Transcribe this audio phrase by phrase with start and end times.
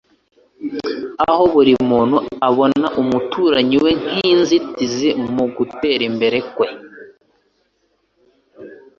[1.29, 2.17] Aho buri muntu
[2.49, 6.67] abona umuturariyi we nk'inzitizi mu kujya mbere kwe